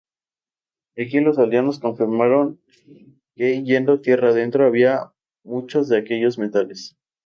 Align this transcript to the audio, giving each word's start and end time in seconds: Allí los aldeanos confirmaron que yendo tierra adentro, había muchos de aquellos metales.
Allí 0.97 1.19
los 1.19 1.37
aldeanos 1.37 1.77
confirmaron 1.77 2.59
que 3.35 3.61
yendo 3.63 4.01
tierra 4.01 4.29
adentro, 4.29 4.65
había 4.65 5.13
muchos 5.43 5.89
de 5.89 5.97
aquellos 5.99 6.39
metales. 6.39 6.97